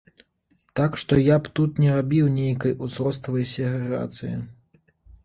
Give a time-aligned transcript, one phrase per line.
[0.77, 4.33] Так што я б тут не рабіў нейкай узроставай сегрэгацыі.